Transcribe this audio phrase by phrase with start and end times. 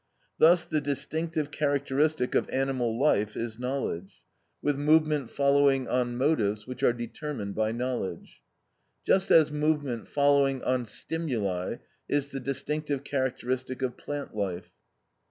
[0.39, 4.23] Thus the distinctive characteristic of animal life is knowledge,
[4.59, 8.41] with movement following on motives, which are determined by knowledge,
[9.05, 11.75] just as movement following on stimuli
[12.09, 14.71] is the distinctive characteristic of plant life.